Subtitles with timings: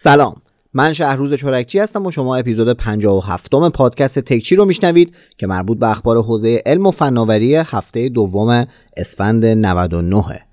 [0.00, 0.34] سلام.
[0.74, 5.78] من شهروز چورکچی هستم و شما اپیزود 57 م پادکست تکچی رو میشنوید که مربوط
[5.78, 8.66] به اخبار حوزه علم و فناوری هفته دوم
[8.96, 10.47] اسفند 99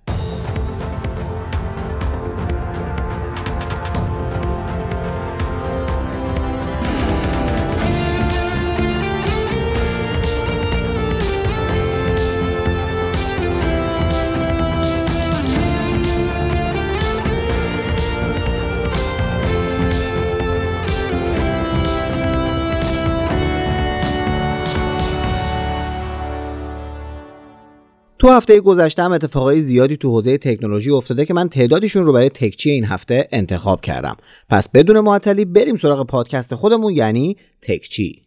[28.20, 32.30] تو هفته گذشته هم اتفاقای زیادی تو حوزه تکنولوژی افتاده که من تعدادیشون رو برای
[32.30, 34.18] تکچی این هفته انتخاب کردم.
[34.50, 38.22] پس بدون معطلی بریم سراغ پادکست خودمون یعنی تکچی.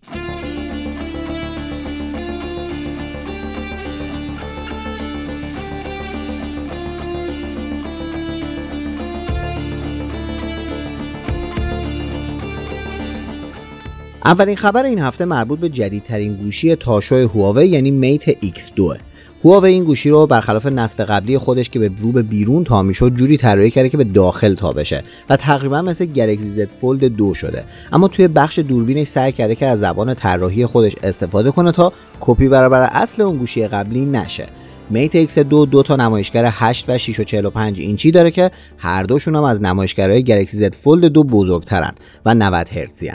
[14.24, 19.07] اولین خبر این هفته مربوط به جدیدترین گوشی تاشو هواوی یعنی میت X2
[19.44, 23.14] هواوی این گوشی رو برخلاف نسل قبلی خودش که به رو به بیرون تا می‌شد
[23.14, 27.34] جوری طراحی کرده که به داخل تا بشه و تقریبا مثل Galaxy Z Fold دو
[27.34, 27.64] شده.
[27.92, 32.48] اما توی بخش دوربینش سعی کرده که از زبان طراحی خودش استفاده کنه تا کپی
[32.48, 34.46] برابر اصل اون گوشی قبلی نشه.
[34.90, 39.36] Mate X2 دو تا نمایشگر 8 و 6 و 45 اینچی داره که هر دوشون
[39.36, 41.92] هم از نمایشگرهای Galaxy Z Fold دو بزرگترن
[42.26, 43.10] و 90 هرتزی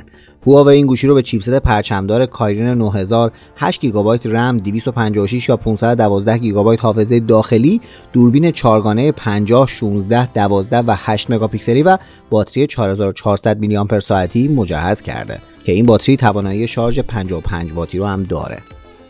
[0.48, 6.38] هواوی این گوشی رو به chipset پرچمدار Kirin 9000 8 گیگابایت رم 256 یا 512
[6.38, 7.82] گیگابایت حافظه داخلی
[8.14, 11.98] دوربین چارگانه 50 16 12 و 8 مگاپیکسلی و
[12.30, 18.06] باتری 4400 میلی آمپر ساعتی مجهز کرده که این باتری توانایی شارژ 55 واتی رو
[18.06, 18.58] هم داره.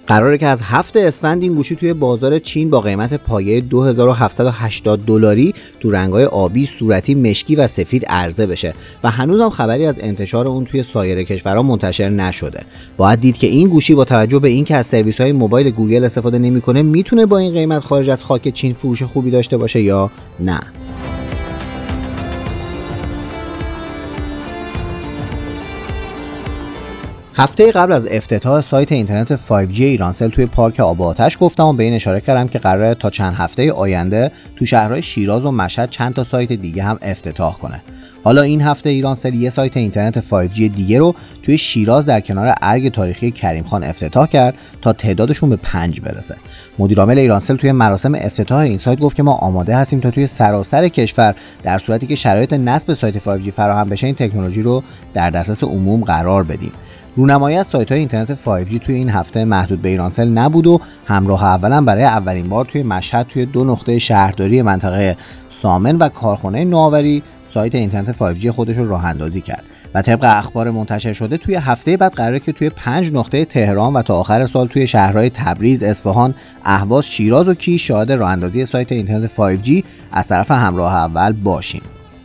[0.07, 5.53] قراره که از هفته اسفند این گوشی توی بازار چین با قیمت پایه 2780 دلاری
[5.79, 10.47] تو رنگ‌های آبی، صورتی، مشکی و سفید عرضه بشه و هنوز هم خبری از انتشار
[10.47, 12.59] اون توی سایر کشورها منتشر نشده.
[12.97, 16.81] باید دید که این گوشی با توجه به اینکه از سرویس‌های موبایل گوگل استفاده نمی‌کنه
[16.81, 20.59] می‌تونه با این قیمت خارج از خاک چین فروش خوبی داشته باشه یا نه.
[27.36, 31.83] هفته قبل از افتتاح سایت اینترنت 5G ایرانسل توی پارک آب آتش گفتم و به
[31.83, 36.14] این اشاره کردم که قراره تا چند هفته آینده تو شهرهای شیراز و مشهد چند
[36.14, 37.82] تا سایت دیگه هم افتتاح کنه.
[38.23, 42.92] حالا این هفته ایرانسل یه سایت اینترنت 5G دیگه رو توی شیراز در کنار ارگ
[42.92, 46.36] تاریخی کریم خان افتتاح کرد تا تعدادشون به پنج برسه.
[46.80, 50.88] مدیرعامل ایرانسل توی مراسم افتتاح این سایت گفت که ما آماده هستیم تا توی سراسر
[50.88, 54.83] کشور در صورتی که شرایط نصب سایت 5G فراهم بشه این تکنولوژی رو
[55.14, 56.72] در دسترس عموم قرار بدیم.
[57.15, 61.43] رونمایی از سایت های اینترنت 5G توی این هفته محدود به ایرانسل نبود و همراه
[61.43, 65.17] اولا برای اولین بار توی مشهد توی دو نقطه شهرداری منطقه
[65.49, 69.63] سامن و کارخانه نوآوری سایت اینترنت 5G خودش رو راه اندازی کرد
[69.93, 74.01] و طبق اخبار منتشر شده توی هفته بعد قراره که توی پنج نقطه تهران و
[74.01, 76.35] تا آخر سال توی شهرهای تبریز، اصفهان،
[76.65, 81.81] اهواز، شیراز و کیش شاهد راه اندازی سایت اینترنت 5G از طرف همراه اول باشیم.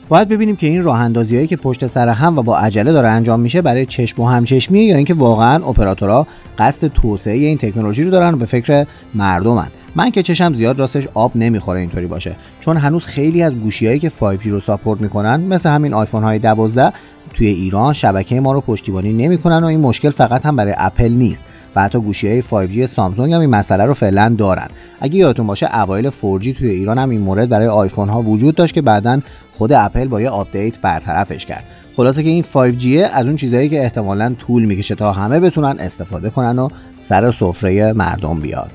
[0.09, 3.41] باید ببینیم که این راه هایی که پشت سر هم و با عجله داره انجام
[3.41, 6.27] میشه برای چشم و همچشمیه یا اینکه واقعا اپراتورها
[6.59, 9.69] قصد توسعه این تکنولوژی رو دارن و به فکر مردمن.
[9.99, 12.37] من که چشم زیاد راستش آب نمی‌خوره اینطوری باشه.
[12.61, 16.93] چون هنوز خیلی از گوشیهایی که 5G رو ساپورت می‌کنن مثل همین آیفون های 12
[17.35, 21.45] توی ایران شبکه ما رو پشتیبانی نمی‌کنن و این مشکل فقط هم برای اپل نیست
[21.77, 24.69] و حتی گوشی های 5G سامسونگ هم این مسئله رو فعلا دارن.
[25.01, 28.75] اگه یادتون باشه اوایل 4G توی ایران هم این مورد برای آیفون ها وجود داشت
[28.75, 29.21] که بعدا
[29.55, 31.65] خود اپل با یه آپدیت برطرفش کرد.
[31.97, 36.31] خلاصه که این 5G از اون چیزهایی که احتمالا طول می‌کشه تا همه بتونن استفاده
[36.31, 38.71] کنن و سر سفره مردم بیاد.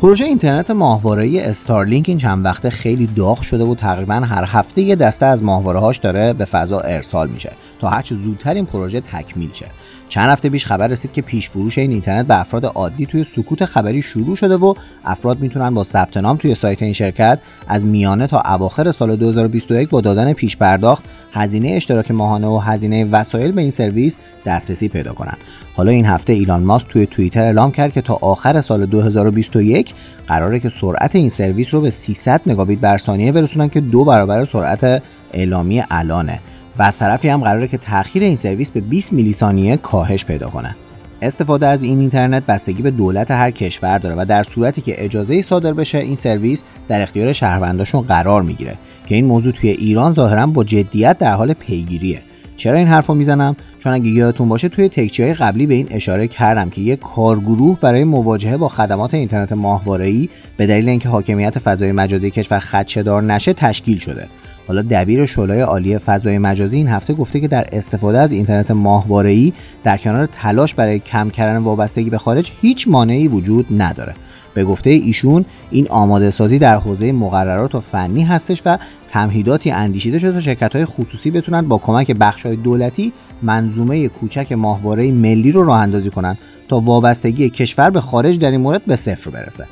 [0.00, 4.96] پروژه اینترنت ماهواره‌ای استارلینک این چند وقته خیلی داغ شده و تقریبا هر هفته یه
[4.96, 9.66] دسته از ماهواره‌هاش داره به فضا ارسال میشه تا هرچه زودتر این پروژه تکمیل شه.
[10.08, 13.64] چند هفته پیش خبر رسید که پیش فروش این اینترنت به افراد عادی توی سکوت
[13.64, 14.74] خبری شروع شده و
[15.04, 17.38] افراد می‌تونن با ثبت نام توی سایت این شرکت
[17.68, 23.04] از میانه تا اواخر سال 2021 با دادن پیش پرداخت هزینه اشتراک ماهانه و هزینه
[23.04, 24.16] وسایل به این سرویس
[24.46, 25.36] دسترسی پیدا کنن.
[25.74, 29.94] حالا این هفته ایلان ماسک توی توییتر اعلام کرد که تا آخر سال 2021
[30.28, 34.44] قراره که سرعت این سرویس رو به 300 مگابیت بر ثانیه برسونن که دو برابر
[34.44, 35.02] سرعت
[35.32, 36.40] اعلامی الانه.
[36.78, 40.48] و از طرفی هم قراره که تاخیر این سرویس به 20 میلی ثانیه کاهش پیدا
[40.48, 40.76] کنه.
[41.22, 45.42] استفاده از این اینترنت بستگی به دولت هر کشور داره و در صورتی که اجازه
[45.42, 48.74] صادر بشه این سرویس در اختیار شهرونداشون قرار می‌گیره
[49.06, 52.22] که این موضوع توی ایران ظاهرا با جدیت در حال پیگیریه.
[52.56, 56.28] چرا این حرفو می‌زنم؟ چون اگه یادتون باشه توی تکچی های قبلی به این اشاره
[56.28, 61.92] کردم که یک کارگروه برای مواجهه با خدمات اینترنت ماهواره‌ای به دلیل اینکه حاکمیت فضای
[61.92, 64.28] مجازی کشور خدشه‌دار نشه تشکیل شده.
[64.68, 69.52] حالا دبیر شورای عالی فضای مجازی این هفته گفته که در استفاده از اینترنت ماهواره‌ای
[69.84, 74.14] در کنار تلاش برای کم کردن وابستگی به خارج هیچ مانعی وجود نداره.
[74.54, 78.78] به گفته ایشون این آماده سازی در حوزه مقررات و فنی هستش و
[79.08, 83.12] تمهیداتی اندیشیده شده تا شرکت های خصوصی بتونن با کمک بخش های دولتی
[83.42, 86.36] منظومه کوچک ماهواره ملی رو راه اندازی کنن
[86.68, 89.66] تا وابستگی کشور به خارج در این مورد به صفر برسه.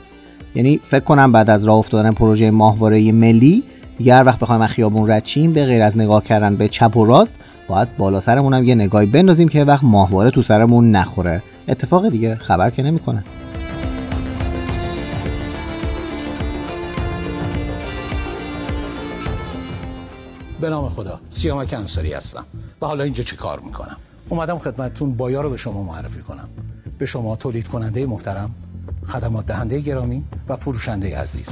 [0.55, 3.63] یعنی فکر کنم بعد از راه افتادن پروژه ماهواره ملی
[3.99, 6.97] دیگه هر وقت بخوایم از خیابون رد چیم به غیر از نگاه کردن به چپ
[6.97, 7.35] و راست
[7.69, 11.43] باید بالا سرمون هم یه نگاهی بندازیم که وقت ماهواره تو سرمون نخوره.
[11.69, 13.25] اتفاق دیگه خبر که نمی‌کنه.
[20.61, 22.45] به نام خدا سیامک انصاری هستم.
[22.83, 23.97] و حالا اینجا چه کار می‌کنم؟
[24.29, 26.49] اومدم خدمتتون بایا رو به شما معرفی کنم.
[26.99, 28.51] به شما تولید کننده محترم
[29.07, 31.49] خدمات دهنده گرامی و فروشنده عزیز.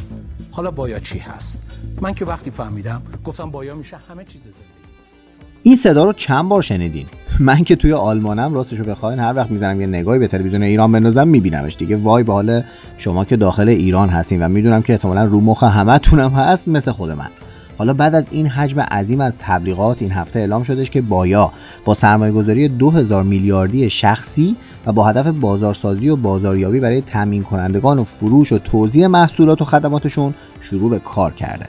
[0.51, 1.63] حالا بایا چی هست؟
[2.01, 4.59] من که وقتی فهمیدم گفتم بایا میشه همه چیز زندگی.
[5.63, 7.07] این صدا رو چند بار شنیدین؟
[7.41, 10.93] من که توی آلمانم راستش رو بخواین هر وقت می‌زنم یه نگاهی به تلویزیون ایران
[10.93, 11.97] بندازم میبینمش دیگه.
[11.97, 12.63] وای به حال
[12.99, 17.11] شما که داخل ایران هستین و می‌دونم که احتمالا رو مخ همتونم هست مثل خود
[17.11, 17.31] من.
[17.79, 21.53] حالا بعد از این حجم عظیم از تبلیغات این هفته اعلام شدش که بایا
[21.85, 24.57] با سرمایه گذاری 2000 میلیاردی شخصی
[24.87, 29.65] و با هدف بازارسازی و بازاریابی برای تامین کنندگان و فروش و توزیع محصولات و
[29.65, 31.67] خدماتشون شروع به کار کرده.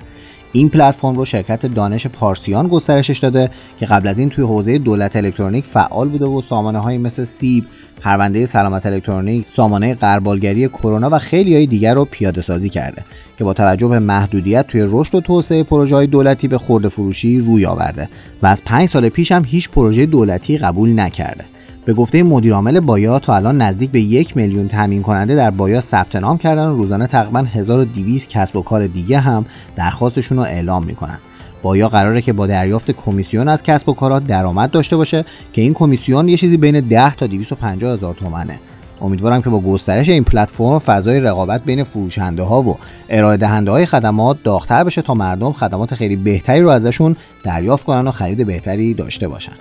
[0.55, 3.49] این پلتفرم رو شرکت دانش پارسیان گسترشش داده
[3.79, 7.65] که قبل از این توی حوزه دولت الکترونیک فعال بوده و سامانه های مثل سیب،
[8.01, 13.05] پرونده سلامت الکترونیک، سامانه قربالگری کرونا و خیلی های دیگر رو پیاده سازی کرده
[13.37, 17.39] که با توجه به محدودیت توی رشد و توسعه پروژه های دولتی به خورده فروشی
[17.39, 18.09] روی آورده
[18.43, 21.45] و از پنج سال پیش هم هیچ پروژه دولتی قبول نکرده.
[21.85, 26.15] به گفته مدیرعامل بایا تا الان نزدیک به یک میلیون تامین کننده در بایا ثبت
[26.15, 29.45] نام کردن و روزانه تقریبا 1200 کسب و کار دیگه هم
[29.75, 31.17] درخواستشون رو اعلام می‌کنن.
[31.63, 35.73] بایا قراره که با دریافت کمیسیون از کسب و کارات درآمد داشته باشه که این
[35.73, 38.59] کمیسیون یه چیزی بین 10 تا 250 هزار تومنه.
[39.01, 42.77] امیدوارم که با گسترش این پلتفرم فضای رقابت بین فروشنده ها و
[43.09, 48.07] ارائه دهنده های خدمات داغتر بشه تا مردم خدمات خیلی بهتری رو ازشون دریافت کنن
[48.07, 49.53] و خرید بهتری داشته باشن.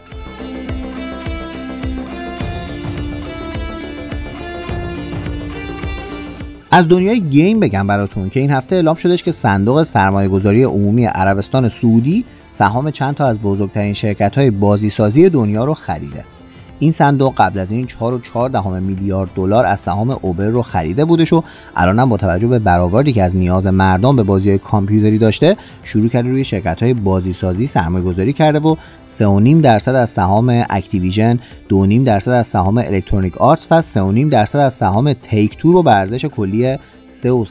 [6.77, 11.05] از دنیای گیم بگم براتون که این هفته اعلام شدش که صندوق سرمایه گذاری عمومی
[11.05, 16.25] عربستان سعودی سهام چند تا از بزرگترین شرکت های بازیسازی دنیا رو خریده.
[16.85, 21.33] این صندوق قبل از این 4.4 دهم میلیارد دلار از سهام اوبر رو خریده بودش
[21.33, 21.43] و
[21.77, 26.09] الانم با توجه به برآوردی که از نیاز مردم به بازی های کامپیوتری داشته شروع
[26.09, 28.77] کرده روی شرکت های سازی سرمایه گذاری کرده و
[29.09, 31.39] 3.5 درصد از سهام Activision
[31.71, 36.25] 2.5 درصد از سهام Electronic Arts و 3.5 درصد از سهام Take-Two رو به ارزش
[36.25, 36.79] کلی 3.3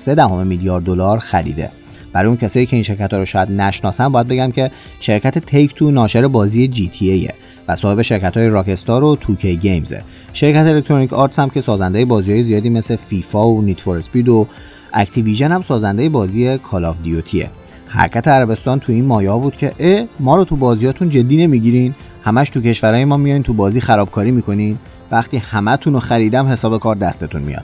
[0.07, 1.82] دهم میلیارد دلار خریده.
[2.13, 5.91] برای اون کسایی که این شرکت ها رو شاید نشناسن باید بگم که شرکت Take-Two
[5.91, 7.27] ناشر بازی GTA
[7.67, 12.05] و صاحب شرکت های Rockstar و 2K Games ه شرکت Electronic Arts هم که سازنده
[12.05, 14.47] بازی های زیادی مثل فیفا و Need for Speed و
[14.93, 17.49] Activision هم سازنده بازی Call of Duty ه
[17.93, 21.95] حرکت عربستان تو این مایا بود که ا ما رو تو بازیاتون جدی نمی‌گیرین.
[22.23, 24.77] همش تو کشورهای ما میایین تو بازی خرابکاری می‌کنین.
[25.11, 27.63] وقتی همتون رو خریدم حساب کار دستتون میاد.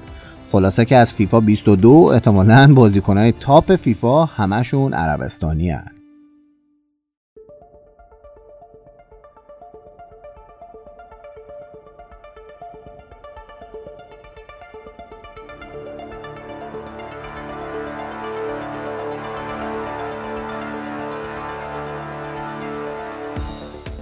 [0.51, 5.98] خلاصه که از فیفا 22 احتمالا بازیکنهای top فیفا همشون عربستانی هن.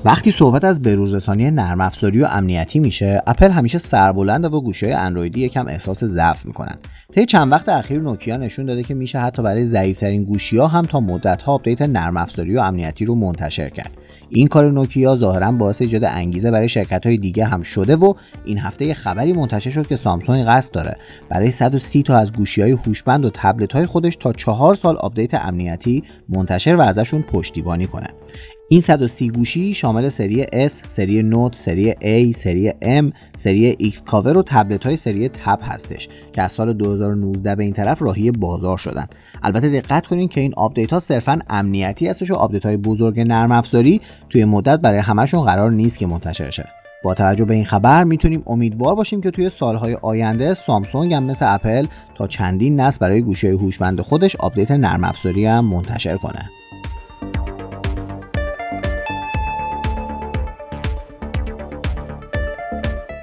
[0.06, 5.40] وقتی صحبت از بروزرسانی نرم افزاری و امنیتی میشه اپل همیشه سربلند و گوشی‌های اندرویدی
[5.40, 6.78] یکم احساس ضعف می‌کنن.
[7.14, 10.86] طی چند وقت اخیر نوکیا نشون داده که میشه حتی برای ضعیفترین گوشی ها هم
[10.86, 13.92] تا مدت ها آپدیت نرم افزاری و امنیتی رو منتشر کرد.
[14.30, 18.14] این کار نوکیا ظاهرا باعث ایجاد انگیزه برای شرکت های دیگه هم شده و
[18.46, 20.98] این هفته یه خبری منتشر شد که سامسونگ قصد داره
[21.30, 25.34] برای 130 تا از گوشی های هوشمند و تبلت های خودش تا چهار سال آپدیت
[25.34, 28.08] امنیتی منتشر و ازشون پشتیبانی کنه.
[28.70, 34.38] این 130 گوشی شامل سری S، سری Note، سری A، سری M، سری X Cover
[34.38, 38.78] و تبلت های سری Tab هستش که از سال 2019 به این طرف راهی بازار
[38.78, 39.08] شدن.
[39.44, 43.52] البته دقت کنین که این آپدیت ها صرفا امنیتی هستش و آپدیت های بزرگ نرم
[43.52, 46.66] افزاری توی مدت برای همشون قرار نیست که منتشر شه.
[47.04, 51.46] با توجه به این خبر می‌تونیم امیدوار باشیم که توی سالهای آینده سامسونگ هم مثل
[51.54, 56.50] اپل تا چندین نسل برای گوشی هوشمند خودش آپدیت نرم افزاری هم منتشر کنه.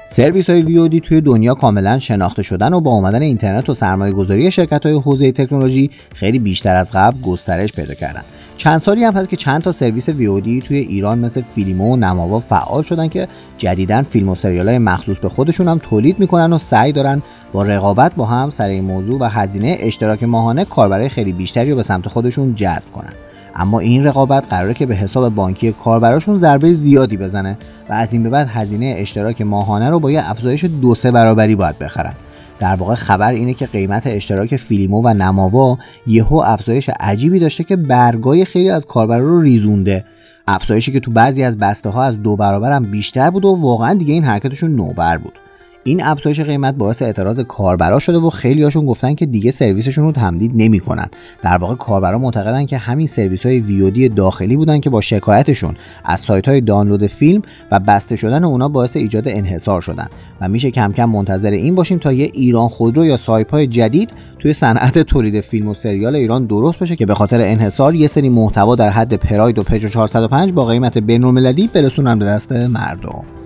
[0.06, 4.50] سرویس های VOD توی دنیا کاملا شناخته شدن و با اومدن اینترنت و سرمایه گذاری
[4.50, 8.22] شرکت های حوزه تکنولوژی خیلی بیشتر از قبل گسترش پیدا کردن.
[8.56, 12.40] چند سالی هم هست که چند تا سرویس VOD توی ایران مثل فیلیمو و نماوا
[12.40, 16.58] فعال شدن که جدیدا فیلم و سریال های مخصوص به خودشون هم تولید می‌کنن و
[16.58, 21.32] سعی دارن با رقابت با هم سر این موضوع و هزینه اشتراک ماهانه کاربرای خیلی
[21.32, 23.12] بیشتری رو به سمت خودشون جذب کنن.
[23.56, 27.58] اما این رقابت قراره که به حساب بانکی کاربراشون ضربه زیادی بزنه
[27.88, 31.54] و از این به بعد هزینه اشتراک ماهانه رو با یه افزایش دو سه برابری
[31.54, 32.14] باید بخرن.
[32.58, 37.76] در واقع خبر اینه که قیمت اشتراک فیلیمو و نماوا یهو افزایش عجیبی داشته که
[37.76, 40.04] برگای خیلی از کاربرا رو ریزونده.
[40.48, 43.94] افزایشی که تو بعضی از بسته ها از دو برابر هم بیشتر بود و واقعا
[43.94, 45.38] دیگه این حرکتشون نوبر بود.
[45.86, 50.12] این افزایش قیمت باعث اعتراض کاربرا شده و خیلی هاشون گفتن که دیگه سرویسشون رو
[50.12, 51.06] تمدید نمی‌کنن.
[51.42, 55.74] در واقع کاربرا معتقدن که همین سرویس های ویودی داخلی بودن که با شکایتشون
[56.04, 60.06] از سایت های دانلود فیلم و بسته شدن اونا باعث ایجاد انحصار شدن.
[60.40, 64.10] و میشه کم کم منتظر این باشیم تا یه ایران خودرو یا سایپ های جدید
[64.38, 68.28] توی صنعت تولید فیلم و سریال ایران درست بشه که به خاطر انحصار یه سری
[68.28, 73.43] محتوا در حد پراید و پژو 405 با قیمت بین‌المللی برسونن به دست مردم.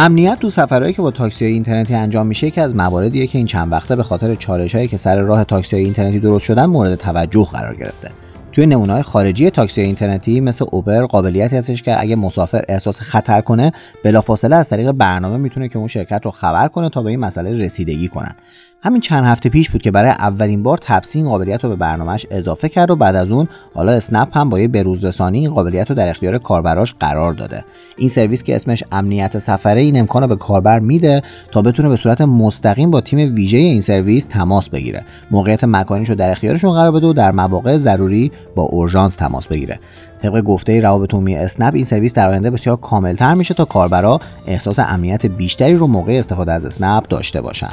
[0.00, 3.46] امنیت تو سفرهایی که با تاکسی های اینترنتی انجام میشه که از مواردیه که این
[3.46, 6.94] چند وقته به خاطر چالش هایی که سر راه تاکسی های اینترنتی درست شدن مورد
[6.94, 8.10] توجه قرار گرفته.
[8.52, 13.72] توی نمونه خارجی تاکسی اینترنتی مثل اوبر قابلیتی هستش که اگه مسافر احساس خطر کنه
[14.04, 17.64] بلافاصله از طریق برنامه می‌تونه که اون شرکت رو خبر کنه تا به این مسئله
[17.64, 18.34] رسیدگی کنن.
[18.80, 22.26] همین چند هفته پیش بود که برای اولین بار تپسی این قابلیت رو به برنامهش
[22.30, 25.96] اضافه کرد و بعد از اون حالا اسنپ هم با یه بروزرسانی این قابلیت رو
[25.96, 27.64] در اختیار کاربراش قرار داده.
[27.96, 31.96] این سرویس که اسمش امنیت سفره این امکان رو به کاربر میده تا بتونه به
[31.96, 35.04] صورت مستقیم با تیم ویژه این سرویس تماس بگیره.
[35.30, 39.80] موقعیت مکانیش رو در اختیارشون قرار بده و در مواقع ضروری با اورژانس تماس بگیره.
[40.22, 44.78] طبق گفته روابط عمومی اسنپ این سرویس در آینده بسیار کاملتر میشه تا کاربرا احساس
[44.78, 47.70] امنیت بیشتری رو موقع استفاده از اسنپ داشته باشن.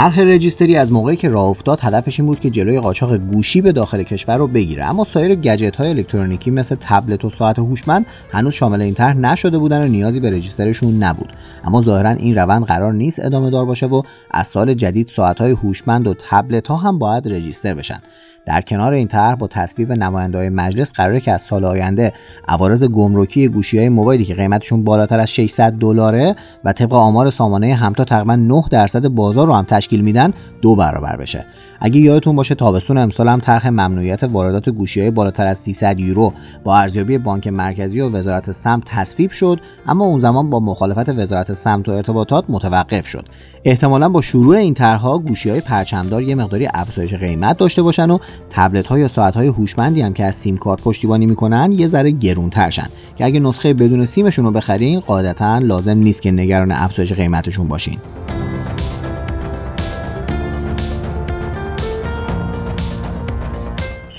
[0.00, 3.72] طرح رجیستری از موقعی که راه افتاد هدفش این بود که جلوی قاچاق گوشی به
[3.72, 4.84] داخل کشور رو بگیره.
[4.84, 9.58] اما سایر گجت های الکترونیکی مثل تبلت و ساعت هوشمند هنوز شامل این طرح نشده
[9.58, 11.32] بودن و نیازی به رجیسترشون نبود.
[11.64, 15.50] اما ظاهرا این روند قرار نیست ادامه دار باشه و از سال جدید ساعت های
[15.50, 17.98] هوشمند و تبلت ها هم باید رجیستر بشن.
[18.46, 22.12] در کنار این طرح با تصویب نمایندههای مجلس قراره که از سال آینده
[22.48, 27.74] عوارض گمرکی گوشی های موبایلی که قیمتشون بالاتر از 600 دلاره و طبق آمار سامانه
[27.74, 30.32] همتا تقریبا 9 درصد بازار رو هم تشکیل میدن
[30.62, 31.44] دو برابر بشه.
[31.80, 36.32] اگه یادتون باشه تابستون امسال هم طرح ممنوعیت واردات گوشی های بالاتر از 300 یورو
[36.64, 41.52] با ارزیابی بانک مرکزی و وزارت سمت تصویب شد اما اون زمان با مخالفت وزارت
[41.52, 43.28] سمت و ارتباطات متوقف شد.
[43.64, 48.18] احتمالا با شروع این طرحها گوشی های پرچمدار یه مقداری افزایش قیمت داشته باشن و
[48.50, 52.10] تبلت ها یا ساعت های هوشمندی هم که از سیم کارت پشتیبانی می‌کنن یه ذره
[52.10, 52.86] گرونتر شن.
[53.16, 57.98] که اگه نسخه بدون سیمشون رو بخرین قاعدتا لازم نیست که نگران افزایش قیمتشون باشین.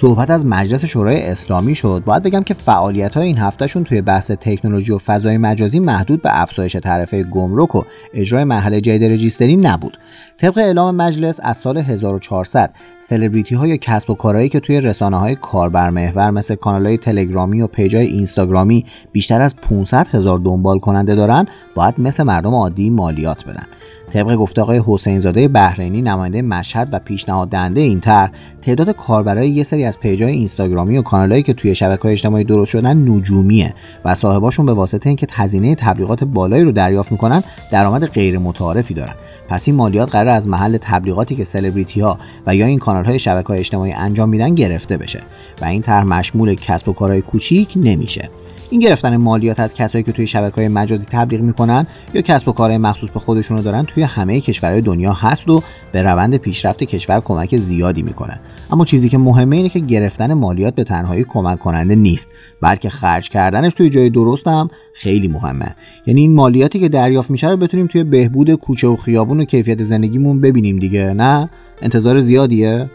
[0.01, 2.03] صحبت از مجلس شورای اسلامی شد.
[2.05, 6.41] باید بگم که فعالیت های این هفتهشون توی بحث تکنولوژی و فضای مجازی محدود به
[6.41, 9.97] افزایش تعرفه گمرک و اجرای مرحله جدید رجیستری نبود.
[10.37, 15.19] طبق اعلام مجلس از سال 1400 سلبریتی ها و کسب و کارهایی که توی رسانه
[15.19, 20.37] های کاربر محور مثل کانال های تلگرامی و پیج های اینستاگرامی بیشتر از 500 هزار
[20.37, 23.65] دنبال کننده دارن باید مثل مردم عادی مالیات بدن.
[24.11, 28.31] طبق گفته آقای حسین زاده بحرینی نماینده مشهد و پیشنهاد دهنده این طرح
[28.61, 33.09] تعداد کاربرای یه سری از پیجای اینستاگرامی و کانالهایی که توی شبکه‌های اجتماعی درست شدن
[33.09, 33.73] نجومیه
[34.05, 39.13] و صاحباشون به واسطه اینکه هزینه تبلیغات بالایی رو دریافت می‌کنن درآمد غیر متعارفی دارن.
[39.51, 43.19] پس این مالیات قرار از محل تبلیغاتی که سلبریتی ها و یا این کانال های
[43.19, 45.21] شبکه های اجتماعی انجام میدن گرفته بشه
[45.61, 48.29] و این طرح مشمول کسب و کارهای کوچیک نمیشه.
[48.69, 52.51] این گرفتن مالیات از کسایی که توی شبکه های مجازی تبلیغ می‌کنن یا کسب و
[52.51, 56.83] کارهای مخصوص به خودشون رو دارن توی همه کشورهای دنیا هست و به روند پیشرفت
[56.83, 58.39] کشور کمک زیادی می‌کنه.
[58.71, 62.29] اما چیزی که مهمه اینه که گرفتن مالیات به تنهایی کمک کننده نیست
[62.61, 65.75] بلکه خرج کردنش توی جای درست هم خیلی مهمه.
[66.05, 69.83] یعنی این مالیاتی که دریافت میشه رو بتونیم توی بهبود کوچه و خیابون و کیفیت
[69.83, 71.49] زندگیمون ببینیم دیگه نه؟
[71.81, 72.89] انتظار زیادیه؟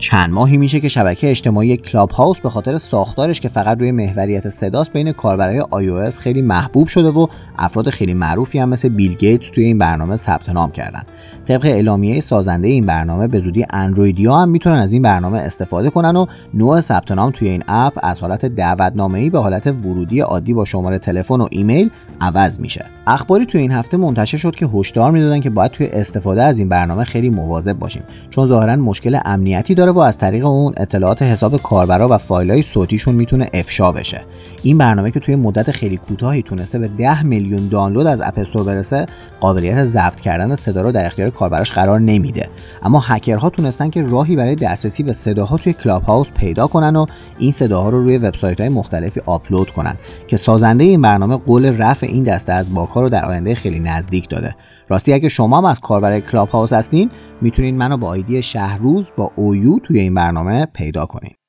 [0.00, 4.48] چند ماهی میشه که شبکه اجتماعی کلاب هاوس به خاطر ساختارش که فقط روی محوریت
[4.48, 7.26] صداست بین کاربرای iOS خیلی محبوب شده و
[7.58, 11.02] افراد خیلی معروفی هم مثل بیل گیتس توی این برنامه ثبت نام کردن.
[11.48, 16.16] طبق اعلامیه سازنده این برنامه به زودی اندرویدیا هم می‌تونن از این برنامه استفاده کنن
[16.16, 20.64] و نوع ثبت نام توی این app از حالت دعوتنامه‌ای به حالت ورودی عادی با
[20.64, 22.84] شماره تلفن و ایمیل عوض میشه.
[23.06, 26.68] اخباری توی این هفته منتشر شد که هشدار می‌دادن که باید توی استفاده از این
[26.68, 28.02] برنامه خیلی مواظب باشیم.
[28.30, 33.14] چون ظاهرا مشکل امنیتی داره و از طریق اون اطلاعات حساب کاربرا و فایل‌های صوتیشون
[33.14, 34.20] می‌تونه افشا بشه.
[34.62, 38.64] این برنامه که توی مدت خیلی کوتاهی تونسته به 10 میلیون دانلود از اپ استور
[38.64, 39.06] برسه
[39.40, 42.48] قابلیت ضبط کردن صدا رو در اختیار کاربراش قرار نمیده.
[42.82, 47.06] اما هکرها تونستن که راهی برای دسترسی به صداها توی کلاب هاوس پیدا کنن و
[47.38, 49.96] این صداها رو روی وبسایت های مختلفی آپلود کنن
[50.28, 54.28] که سازنده این برنامه قول رفع این دسته از باگها رو در آینده خیلی نزدیک
[54.28, 54.56] داده.
[54.88, 59.32] راستی اگه شما هم از کاربر کلاب هاوس هستین می‌تونین منو با آیدی شهروز با
[59.36, 61.39] اویو توی این برنامه پیدا کنین.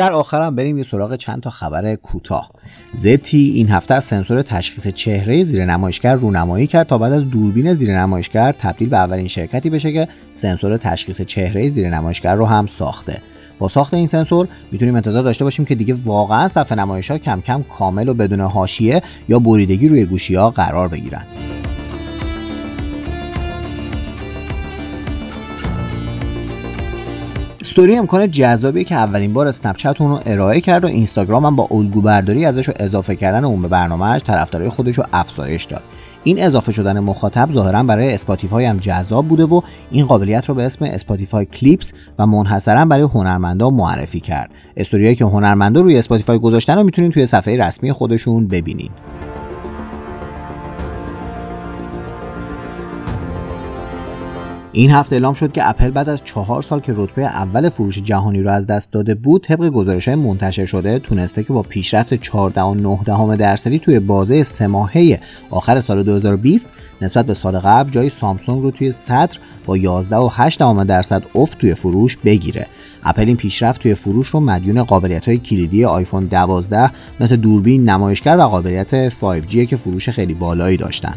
[0.00, 2.50] در آخرم بریم یه سراغ چند تا خبر کوتاه.
[2.92, 7.74] زتی این هفته از سنسور تشخیص چهره زیر نمایشگر رونمایی کرد تا بعد از دوربین
[7.74, 12.66] زیر نمایشگر تبدیل به اولین شرکتی بشه که سنسور تشخیص چهره زیر نمایشگر رو هم
[12.66, 13.18] ساخته.
[13.58, 17.40] با ساخت این سنسور می‌تونیم انتظار داشته باشیم که دیگه واقعا صفحه نمایش ها کم
[17.40, 21.24] کم کامل و بدون حاشیه یا بریدگی روی گوشی ها قرار بگیرن.
[27.70, 31.68] استوری امکان جذابی که اولین بار اسنپ اون رو ارائه کرد و اینستاگرام هم با
[31.70, 35.82] الگو برداری ازش رو اضافه کردن اون به برنامهش طرفدارای خودش رو افزایش داد.
[36.24, 39.60] این اضافه شدن مخاطب ظاهرا برای اسپاتیفای هم جذاب بوده و
[39.90, 44.50] این قابلیت رو به اسم Spotify Clips و منحصرا برای هنرمندا معرفی کرد.
[44.76, 48.90] استوریایی که هنرمندا روی اسپاتیفای گذاشتن رو می‌تونید توی صفحه رسمی خودشون ببینید
[54.72, 58.42] این هفته اعلام شد که اپل بعد از چهار سال که رتبه اول فروش جهانی
[58.42, 63.78] رو از دست داده بود طبق گزارش منتشر شده تونسته که با پیشرفت 14.9 درصدی
[63.78, 66.68] توی بازه سه ماهه آخر سال 2020
[67.02, 72.16] نسبت به سال قبل جای سامسونگ رو توی صدر با 11.8 درصد افت توی فروش
[72.16, 72.66] بگیره.
[73.02, 78.36] اپل این پیشرفت توی فروش رو مدیون قابلیت های کلیدی آیفون 12 مثل دوربین نمایشگر
[78.38, 81.14] و قابلیت 5G که فروش خیلی بالایی داشتن.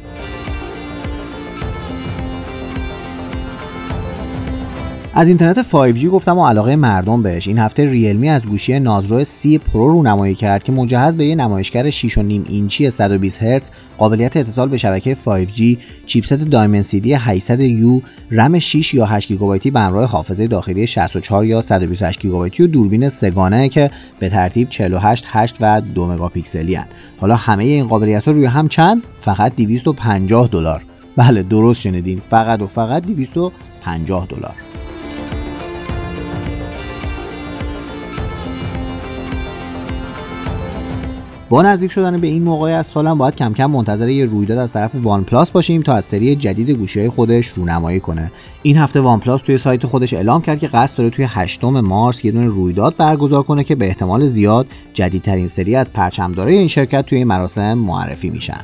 [5.15, 7.47] از اینترنت 5G گفتم و علاقه مردم بهش.
[7.47, 11.91] این هفته ریلمی از گوشی Narzo سی Pro رونمایی کرد که مجهز به یه نمایشگر
[11.91, 18.93] 6.5 اینچی 120 هرتز قابلیت اتصال به شبکه 5G چیپست دایمنسیدی 800 یو رم 6
[18.93, 23.91] یا 8 گیگابایتی به همراه حافظه داخلی 64 یا 128 گیگابایتی و دوربین سگانه که
[24.19, 26.87] به ترتیب 48 8 و 2 مگاپیکسلی هن.
[27.19, 30.85] حالا همه این قابلیت ها روی هم چند؟ فقط 250 دلار.
[31.17, 32.21] بله درست شنیدین.
[32.29, 34.72] فقط و فقط 250 دلار.
[41.49, 44.71] با نزدیک شدن به این موقع از سالم باید کم کم منتظر یه رویداد از
[44.71, 48.31] طرف وان پلاس باشیم تا از سری جدید گوشی های خودش رونمایی کنه.
[48.63, 52.25] این هفته وان پلاس توی سایت خودش اعلام کرد که قصد داره توی 8 مارس
[52.25, 57.05] یه دونه رویداد برگزار کنه که به احتمال زیاد جدیدترین سری از پرچمدارای این شرکت
[57.05, 58.61] توی این مراسم معرفی میشن.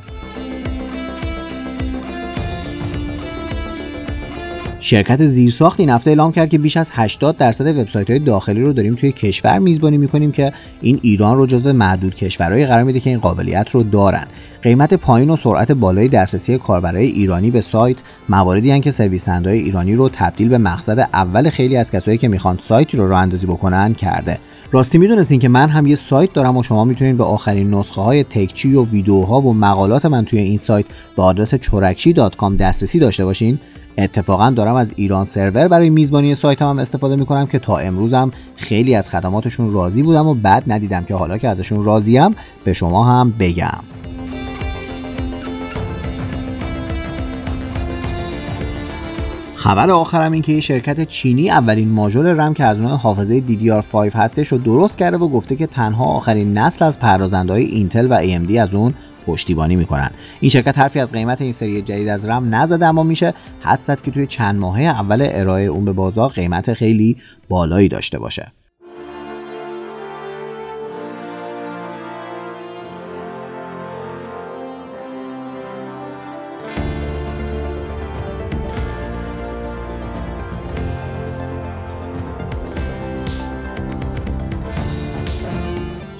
[4.82, 8.72] شرکت زیرساخت این هفته اعلام کرد که بیش از 80 درصد وبسایت های داخلی رو
[8.72, 13.10] داریم توی کشور میزبانی می‌کنیم که این ایران رو جزو معدود کشورهایی قرار میده که
[13.10, 14.26] این قابلیت رو دارن.
[14.62, 17.96] قیمت پایین و سرعت بالای دسترسی کاربرای ایرانی به سایت
[18.28, 22.56] مواردی هن که سرویس ایرانی رو تبدیل به مقصد اول خیلی از کسایی که می‌خوان
[22.60, 24.38] سایتی رو راه اندازی بکنن کرده.
[24.72, 28.24] راستی می‌دونستین که من هم یه سایت دارم و شما می‌تونید به آخرین نسخه های
[28.24, 32.12] تکچی و ویدیوها و مقالات من توی این سایت به آدرس چورکچی
[32.58, 33.58] دسترسی داشته باشین.
[34.00, 38.94] اتفاقا دارم از ایران سرور برای میزبانی سایت هم استفاده می‌کنم که تا امروزم خیلی
[38.94, 42.30] از خدماتشون راضی بودم و بعد ندیدم که حالا که ازشون راضیم
[42.64, 43.80] به شما هم بگم.
[49.54, 54.14] خبر آخرم این که یه شرکت چینی اولین ماژول رم که از نوع حافظه DDR5
[54.14, 58.22] هستش رو درست کرده و گفته که تنها آخرین نسل از پردازنده های اینتل و
[58.22, 58.94] AMD از اون
[59.30, 60.10] پشتیبانی می‌کنن.
[60.40, 64.00] این شرکت حرفی از قیمت این سری جدید از رم نزده اما میشه حدس زد
[64.00, 67.16] که توی چند ماهه اول ارائه اون به بازار قیمت خیلی
[67.48, 68.52] بالایی داشته باشه.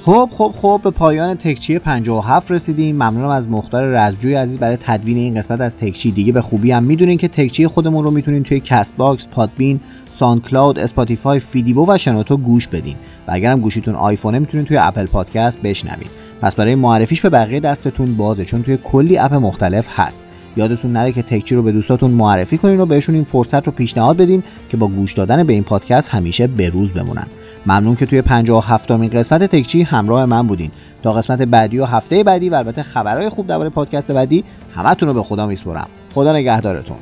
[0.02, 2.96] خب خب خب به پایان تکچی 57 رسیدیم.
[2.96, 6.10] ممنونم از مختار رزجوی عزیز برای تدوین این قسمت از تکچی.
[6.10, 10.42] دیگه به خوبی هم می‌دونین که تکچی خودمون رو می‌تونین توی کست باکس، پادبین، ساند
[10.42, 12.96] کلاود، اسپاتیفای، فیدیبو و شنوتو گوش بدین.
[13.28, 16.08] و اگرم گوشیتون آیفونه می‌تونین توی اپل پادکست بشنوین.
[16.42, 20.22] پس برای معرفیش به بقیه دستتون بازه چون توی کلی اپ مختلف هست.
[20.56, 24.16] یادتون نره که تکچی رو به دوستاتون معرفی کنین و بهشون این فرصت رو پیشنهاد
[24.16, 27.26] بدین که با گوش دادن به این پادکست همیشه بروز بمونن.
[27.66, 30.70] ممنون که توی 57 مین قسمت تکچی همراه من بودین.
[31.02, 35.14] تا قسمت بعدی و هفته بعدی و البته خبرهای خوب درباره پادکست بعدی همتون رو
[35.14, 36.96] به خدا میسپرم خدا نگهدارتون.